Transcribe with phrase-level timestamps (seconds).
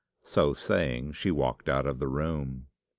[0.23, 2.65] So saying she walked out of the room.